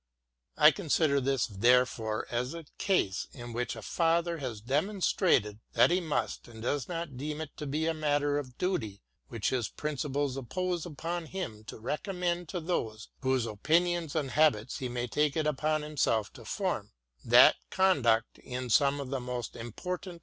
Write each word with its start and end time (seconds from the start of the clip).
I 0.57 0.71
consider 0.71 1.21
this 1.21 1.45
therefore 1.45 2.25
as 2.31 2.55
a 2.55 2.65
case 2.79 3.27
in 3.33 3.53
which 3.53 3.75
a 3.75 3.83
father 3.83 4.39
has 4.39 4.59
demonstrated 4.59 5.59
that 5.73 5.91
he 5.91 6.01
must 6.01 6.47
and 6.47 6.59
does 6.63 6.85
deem 6.87 7.39
it 7.39 7.55
to 7.57 7.67
be 7.67 7.85
a 7.85 7.93
matter 7.93 8.39
of 8.39 8.57
duty 8.57 9.03
which 9.27 9.49
his 9.51 9.69
principles 9.69 10.37
impose 10.37 10.87
upon 10.87 11.27
him 11.27 11.63
to 11.65 11.77
recommend 11.77 12.49
to 12.49 12.59
those 12.59 13.09
whose 13.21 13.45
opinions 13.45 14.15
and 14.15 14.31
habits 14.31 14.79
he 14.79 14.89
may 14.89 15.05
take 15.05 15.35
upon 15.35 15.83
himself 15.83 16.33
to 16.33 16.45
form, 16.45 16.89
that 17.23 17.57
conduct 17.69 18.39
in 18.39 18.71
some 18.71 18.99
of 18.99 19.11
the 19.11 19.19
most 19.21 19.55
important 19.55 20.19